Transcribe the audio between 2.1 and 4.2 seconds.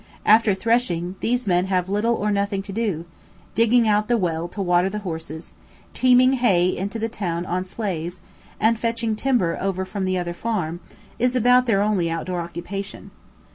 or nothing to do: digging out the